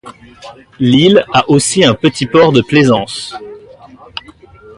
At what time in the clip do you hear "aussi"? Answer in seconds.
1.47-1.83